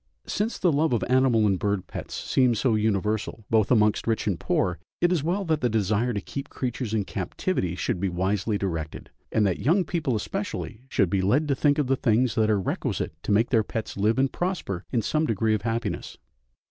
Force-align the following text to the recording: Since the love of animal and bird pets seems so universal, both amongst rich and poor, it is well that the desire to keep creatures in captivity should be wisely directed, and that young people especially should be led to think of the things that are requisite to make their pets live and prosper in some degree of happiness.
Since 0.25 0.57
the 0.57 0.71
love 0.71 0.93
of 0.93 1.03
animal 1.03 1.45
and 1.45 1.59
bird 1.59 1.85
pets 1.85 2.15
seems 2.15 2.59
so 2.59 2.73
universal, 2.73 3.45
both 3.51 3.69
amongst 3.69 4.07
rich 4.07 4.25
and 4.25 4.39
poor, 4.39 4.79
it 4.99 5.11
is 5.11 5.21
well 5.23 5.45
that 5.45 5.61
the 5.61 5.69
desire 5.69 6.11
to 6.11 6.19
keep 6.19 6.49
creatures 6.49 6.91
in 6.95 7.05
captivity 7.05 7.75
should 7.75 7.99
be 7.99 8.09
wisely 8.09 8.57
directed, 8.57 9.11
and 9.31 9.45
that 9.45 9.59
young 9.59 9.83
people 9.83 10.15
especially 10.15 10.81
should 10.89 11.11
be 11.11 11.21
led 11.21 11.47
to 11.49 11.53
think 11.53 11.77
of 11.77 11.85
the 11.85 11.95
things 11.95 12.33
that 12.33 12.49
are 12.49 12.59
requisite 12.59 13.13
to 13.21 13.31
make 13.31 13.51
their 13.51 13.61
pets 13.61 13.95
live 13.95 14.17
and 14.17 14.33
prosper 14.33 14.83
in 14.91 15.03
some 15.03 15.27
degree 15.27 15.53
of 15.53 15.61
happiness. 15.61 16.17